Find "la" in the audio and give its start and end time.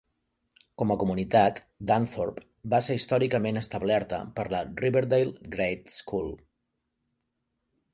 4.57-4.67